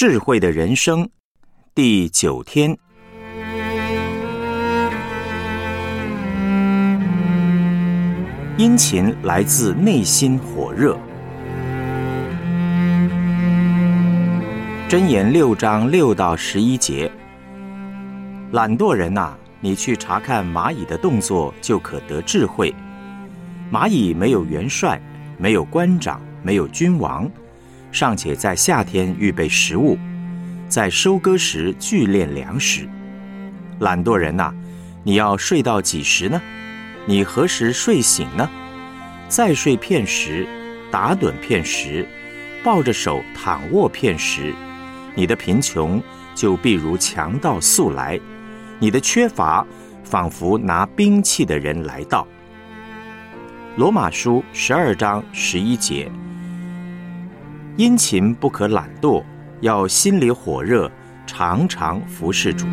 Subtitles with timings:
[0.00, 1.10] 智慧的人生
[1.74, 2.78] 第九天，
[8.56, 10.96] 殷勤来自内心火热。
[14.88, 17.10] 箴言六章六到十一节，
[18.52, 22.72] 懒惰人呐、你去查看蚂蚁的动作，就可得智慧。
[23.72, 25.02] 蚂蚁没有元帅，
[25.36, 27.28] 没有官长，没有君王，
[27.90, 29.98] 尚且在夏天预备食物，
[30.68, 32.88] 在收割时聚敛粮食。
[33.80, 34.52] 懒惰人呐、
[35.02, 36.40] 你要睡到几时呢？
[37.06, 38.48] 你何时睡醒呢？
[39.28, 40.46] 再睡片时，
[40.90, 42.06] 打盹片时，
[42.62, 44.54] 抱着手躺卧片时，
[45.14, 46.02] 你的贫穷
[46.34, 48.20] 就必如强盗速来，
[48.78, 49.66] 你的缺乏
[50.04, 52.26] 仿佛拿兵器的人来到。
[53.76, 56.10] 罗马书十二章十一节：
[57.78, 59.22] 殷勤不可懒惰，
[59.60, 60.90] 要心里火热，
[61.28, 62.66] 常常服侍主。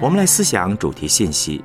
[0.00, 1.64] 我们来思想主题信息。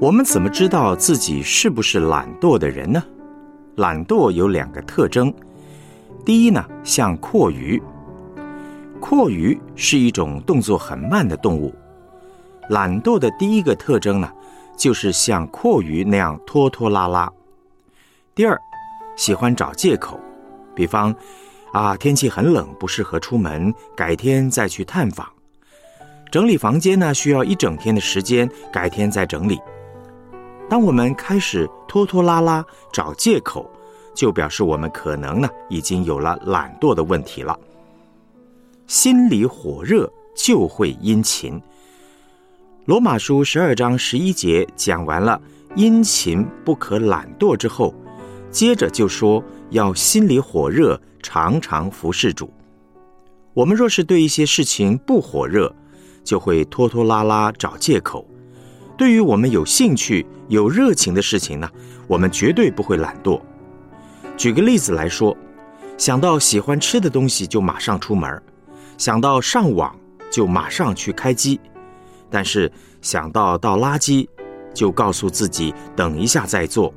[0.00, 3.04] 我们怎么知道自己是不是懒惰的人呢？
[3.76, 5.30] 懒惰有两个特征。
[6.24, 7.80] 第一呢，像阔鱼。
[8.98, 11.74] 阔鱼是一种动作很慢的动物。
[12.70, 14.32] 懒惰的第一个特征呢，
[14.74, 17.30] 就是像阔鱼那样拖拖拉拉。
[18.34, 18.58] 第二，
[19.16, 20.18] 喜欢找借口，
[20.74, 21.14] 比方，
[21.74, 25.28] 啊，天气很冷，不适合出门，改天再去探访。
[26.32, 29.60] 整理房间呢，需要一整天的时间，改天再整理。
[30.70, 33.68] 当我们开始拖拖拉拉找借口，
[34.14, 37.58] 就表示我们可能呢已经有了懒惰的问题了。
[38.86, 41.60] 心里火热就会殷勤。
[42.84, 45.42] 罗马书十二章十一节讲完了
[45.74, 47.92] 殷勤不可懒惰之后，
[48.48, 52.48] 接着就说要心里火热，常常服侍主。
[53.54, 55.74] 我们若是对一些事情不火热，
[56.22, 58.24] 就会拖拖拉拉找借口。
[59.00, 61.66] 对于我们有兴趣、有热情的事情呢，
[62.06, 63.40] 我们绝对不会懒惰。
[64.36, 65.34] 举个例子来说，
[65.96, 68.42] 想到喜欢吃的东西就马上出门，
[68.98, 69.98] 想到上网
[70.30, 71.58] 就马上去开机，
[72.28, 74.28] 但是想到倒垃圾，
[74.74, 76.92] 就告诉自己等一下再做。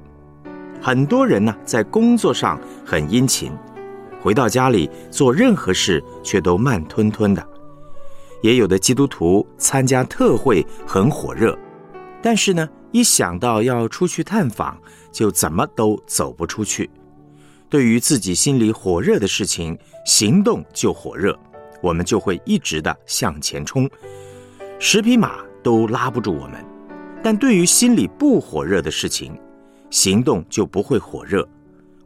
[0.81, 3.49] 很多人呢，在工作上很殷勤，
[4.21, 7.47] 回到家里做任何事却都慢吞吞的。
[8.41, 11.57] 也有的基督徒参加特会很火热。
[12.23, 14.77] 但是呢，一想到要出去探访，
[15.11, 16.89] 就怎么都走不出去。
[17.69, 21.37] 对于自己心里火热的事情，行动就火热，
[21.81, 23.89] 我们就会一直的向前冲，
[24.79, 26.63] 十匹马都拉不住我们。
[27.21, 29.37] 但对于心里不火热的事情，
[29.89, 31.45] 行动就不会火热，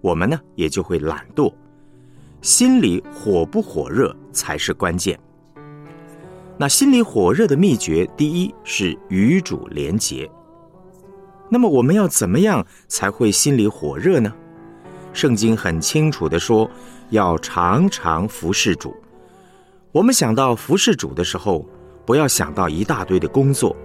[0.01, 1.53] 我们呢也就会懒惰。
[2.41, 5.19] 心里火不火热才是关键。
[6.59, 10.27] 那心里火热的秘诀，第一是与主连结。
[11.49, 14.33] 那么我们要怎么样才会心里火热呢？
[15.13, 16.69] 圣经很清楚的说，
[17.11, 18.95] 要常常服侍主。
[19.91, 21.63] 我们想到服侍主的时候，
[22.07, 23.75] 不要想到一大堆的工作，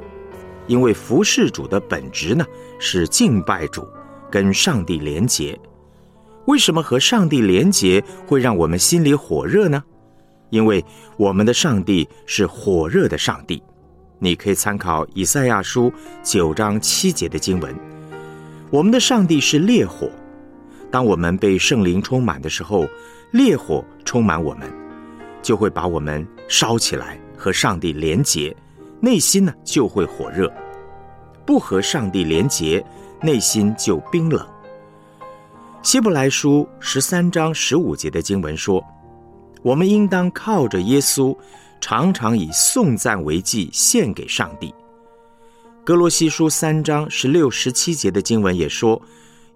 [0.67, 2.45] 因为服侍主的本质呢
[2.79, 3.87] 是敬拜主，
[4.31, 5.59] 跟上帝连结。
[6.47, 9.85] 为什么和上帝连结会让我们心里火热呢？
[10.53, 10.85] 因为
[11.17, 13.63] 我们的上帝是火热的上帝，
[14.19, 15.91] 你可以参考以赛亚书
[16.23, 17.75] 九章七节的经文。
[18.71, 20.11] 我们的上帝是烈火，
[20.91, 22.87] 当我们被圣灵充满的时候，
[23.31, 24.71] 烈火充满我们，
[25.41, 28.55] 就会把我们烧起来，和上帝连结，
[29.01, 30.53] 内心呢就会火热。
[31.47, 32.85] 不和上帝连结，
[33.23, 34.47] 内心就冰冷。
[35.83, 38.85] 希伯来书十三章十五节的经文说。
[39.63, 41.37] 我们应当靠着耶稣，
[41.81, 44.75] 常常以颂赞为祭献给上帝。
[45.85, 49.01] 哥罗西书三章十六、十七节的经文也说，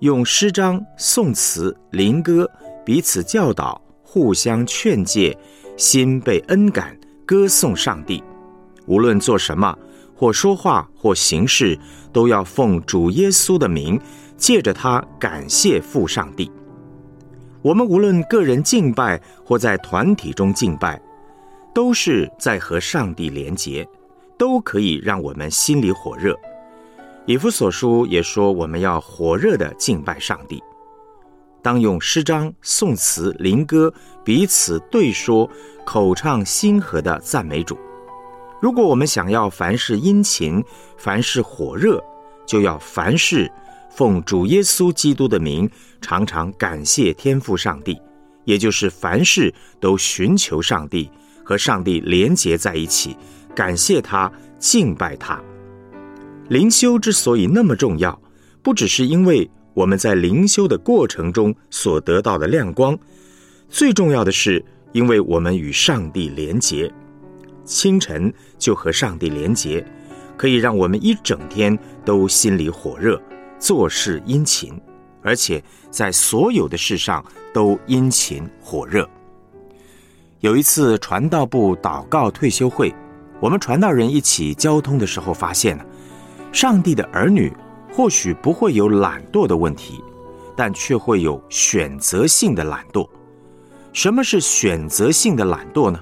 [0.01, 2.51] 用诗章、颂词、灵歌
[2.85, 5.37] 彼此教导，互相劝诫，
[5.77, 8.23] 心被恩感，歌颂上帝。
[8.87, 9.77] 无论做什么，
[10.15, 11.79] 或说话，或行事，
[12.13, 14.01] 都要奉主耶稣的名，
[14.37, 16.51] 借着他感谢父上帝。
[17.63, 21.01] 我们无论个人敬拜或在团体中敬拜，
[21.75, 23.87] 都是在和上帝连结，
[24.39, 26.37] 都可以让我们心里火热。
[27.27, 30.63] 以弗所书也说，我们要火热的敬拜上帝。
[31.61, 33.93] 当用诗章、颂词、灵歌
[34.23, 35.51] 彼此对说，
[35.85, 37.77] 口唱心和的赞美主。
[38.61, 40.63] 如果我们想要凡事殷勤，
[40.97, 42.01] 凡事火热，
[42.47, 43.51] 就要凡事
[43.97, 45.67] 奉主耶稣基督的名，
[46.03, 47.99] 常常感谢天父上帝，
[48.45, 51.11] 也就是凡事都寻求上帝，
[51.43, 53.17] 和上帝连结在一起，
[53.55, 55.43] 感谢他，敬拜他。
[56.51, 58.21] 灵修之所以那么重要，
[58.63, 59.51] 不只是因为。
[59.73, 62.99] 我们在灵修的过程中所得到的亮光，
[63.69, 66.91] 最重要的是，因为我们与上帝连结，
[67.63, 69.87] 清晨就和上帝连结，
[70.35, 73.21] 可以让我们一整天都心里火热，
[73.59, 74.81] 做事殷勤，
[75.23, 79.09] 而且在所有的事上都殷勤火热。
[80.41, 82.95] 有一次传道部祷告退休会，
[83.41, 85.85] 我们传道人一起交通的时候，发现了
[86.53, 87.53] 上帝的儿女。
[87.93, 90.05] 或许不会有懒惰的问题，
[90.55, 93.09] 但却会有选择性的懒惰。
[93.95, 95.99] 什么是选择性的懒惰呢？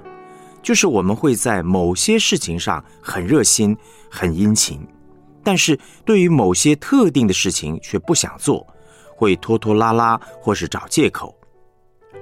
[0.61, 3.77] 就是我们会在某些事情上很热心、
[4.11, 4.85] 很殷勤，
[5.45, 8.67] 但是对于某些特定的事情却不想做，
[9.15, 11.33] 会拖拖拉拉或是找借口。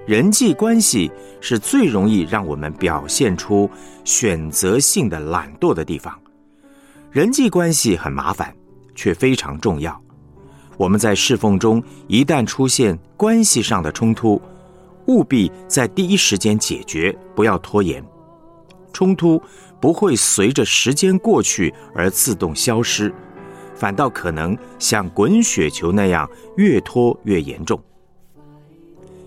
[0.05, 1.11] 人际关系
[1.41, 3.71] 是最容易让我们表现出
[4.05, 6.13] 选择性的懒惰的地方。
[7.11, 8.55] 人际关系很麻烦。
[8.95, 9.99] 却非常重要。
[10.77, 14.41] 我们在侍奉中一旦出现关系上的冲突，
[15.07, 18.05] 务必在第一时间解决，不要拖延。
[18.93, 19.41] 冲突
[19.81, 23.13] 不会随着时间过去而自动消失，
[23.75, 27.81] 反倒可能像滚雪球那样越拖越严重。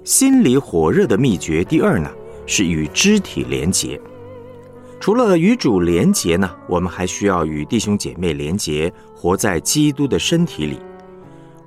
[0.04, 2.10] 心里火热的秘诀，第二呢
[2.46, 4.00] 是与肢体连结。
[5.00, 10.80] 除了与主连结呢，我们还需要与弟兄姐妹连结，活在基督的身体里。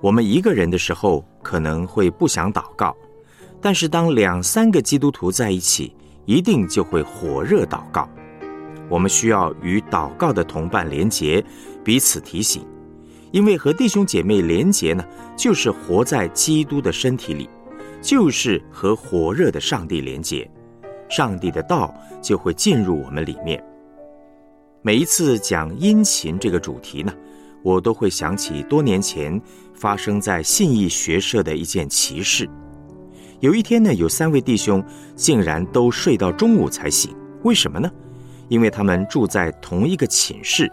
[0.01, 2.97] 我们一个人的时候可能会不想祷告，
[3.61, 5.95] 但是当两三个基督徒在一起，
[6.29, 8.07] 一定就会火热祷告。
[8.87, 11.43] 我们需要与祷告的同伴连结，
[11.83, 12.63] 彼此提醒，
[13.33, 15.03] 因为和弟兄姐妹连结呢，
[15.35, 17.49] 就是活在基督的身体里，
[18.03, 20.49] 就是和火热的上帝连结。
[21.09, 23.65] 上帝的道就会进入我们里面。
[24.83, 27.11] 每一次讲殷勤这个主题呢，
[27.63, 29.41] 我都会想起多年前
[29.75, 32.47] 发生在信义学社的一件奇事。
[33.41, 37.91] 有一天呢，有三位弟兄竟然都睡到中午才醒，为什么呢？
[38.49, 40.71] 因为他们住在同一个寝室。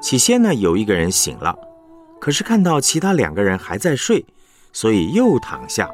[0.00, 1.54] 起先呢，有一个人醒了，
[2.18, 4.24] 可是看到其他两个人还在睡，
[4.72, 5.90] 所以又躺下。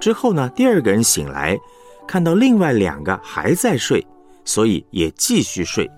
[0.00, 1.58] 之后呢，第二个人醒来。
[2.04, 4.04] 看到另外两个还在睡，
[4.44, 5.88] 所以也继续睡。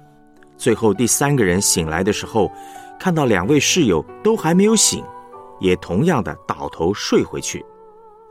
[0.58, 2.52] 最后第三个人醒来的时候，
[3.00, 5.02] 看到两位室友都还没有醒，
[5.60, 7.64] 也同样的倒头睡回去。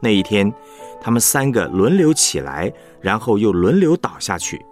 [0.04, 0.54] 那一天，
[1.02, 4.64] 他们三个轮流起来，然后又轮流倒下去。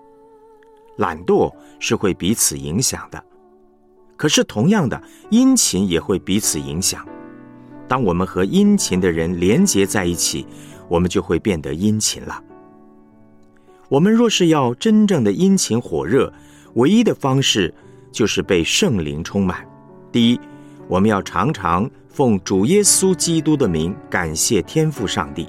[0.98, 1.50] 懒惰
[1.80, 3.24] 是会彼此影响的，
[4.18, 7.08] 可是同样的殷勤也会彼此影响。
[7.88, 10.46] 当我们和殷勤的人连结在一起，
[10.90, 12.44] 我们就会变得殷勤了。
[13.88, 16.32] 我们若是要真正的殷勤火热，
[16.74, 17.74] 唯一的方式
[18.12, 19.66] 就是被圣灵充满。
[20.12, 20.40] 第一，
[20.92, 25.48] 我们要常常奉主耶稣基督的名感谢天父上帝，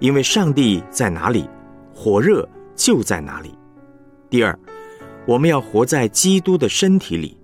[0.00, 1.48] 因为上帝在哪里，
[1.94, 3.56] 火热就在哪里。
[4.28, 4.58] 第二，
[5.24, 7.38] 我们要活在基督的身体里，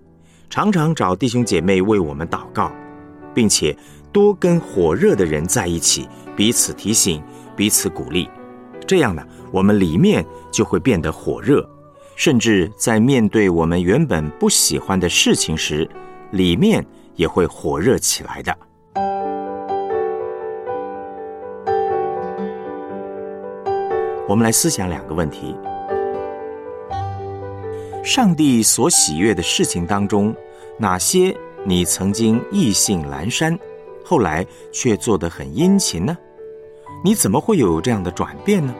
[0.50, 2.72] 常常找弟兄姐妹为我们祷告，
[3.32, 3.76] 并且
[4.10, 7.22] 多跟火热的人在一起，彼此提醒，
[7.54, 8.28] 彼此鼓励。
[8.84, 11.64] 这样呢，我们里面就会变得火热，
[12.16, 15.88] 甚至在面对我们原本不喜欢的事情时，
[16.32, 16.84] 里面
[17.14, 18.56] 也会火热起来的。
[24.26, 25.54] 我们来思想两个问题：
[28.02, 30.34] 上帝所喜悦的事情当中，
[30.78, 31.36] 哪些
[31.66, 33.56] 你曾经意兴阑珊，
[34.02, 36.16] 后来却做得很殷勤呢？
[37.04, 38.74] 你怎么会有这样的转变呢？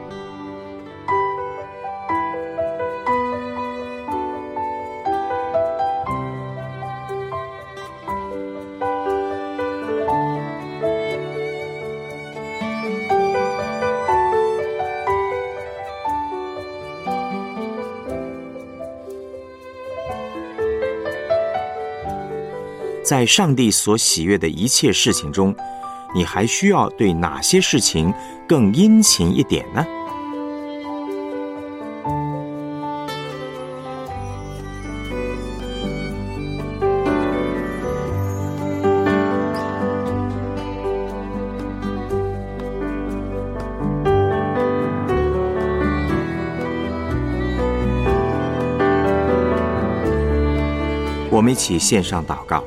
[23.13, 25.55] 在上帝所喜悦的一切事情中
[26.15, 28.11] 你还需要对哪些事情
[28.47, 29.85] 更殷勤一点呢？
[51.29, 52.63] 我们一起线上祷告。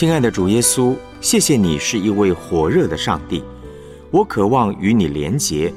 [0.00, 3.44] 亲爱的主耶稣，谢谢你是一位火热的上帝，
[4.10, 5.70] 我渴望与你连结，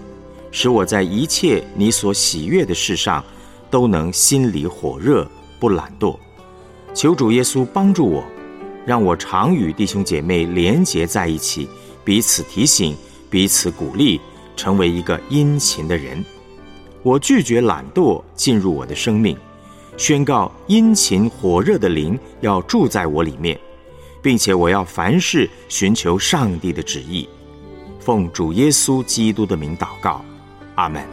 [0.49, 3.21] 使我在一切你所喜悦的事上
[3.69, 6.15] 都能心里火热，不懒惰。
[6.93, 8.23] 求主耶稣帮助我，
[8.85, 11.67] 让我常与弟兄姐妹连结在一起，
[12.05, 12.95] 彼此提醒，
[13.29, 14.21] 彼此鼓励，
[14.55, 16.23] 成为一个殷勤的人。
[17.01, 19.37] 我拒绝懒惰进入我的生命。
[19.97, 23.59] 宣告殷勤火热的灵要住在我里面，
[24.23, 27.27] 并且我要凡事寻求上帝的旨意，
[27.99, 30.23] 奉主耶稣基督的名祷告，
[30.75, 31.12] 阿门。